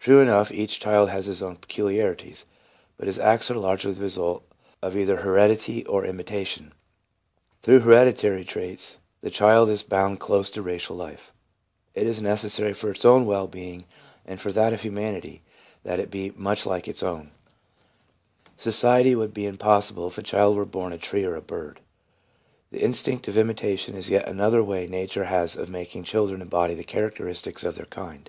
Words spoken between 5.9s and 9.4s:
imitation. Through hereditary traits, the